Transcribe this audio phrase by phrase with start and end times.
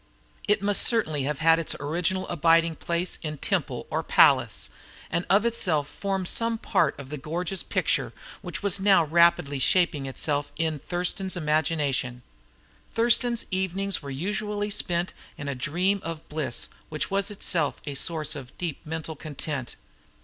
[0.47, 4.71] It must certainly have had its orginal abiding place in temple or palace,
[5.11, 8.11] and of itself formed some part of the gorgeous picture
[8.41, 12.23] which was rapidly shaping itself in Thurston's imagination.
[12.91, 18.35] Thurston's evenings were usually spent in a dream of bliss which was itself a source
[18.35, 19.75] of deep mental content.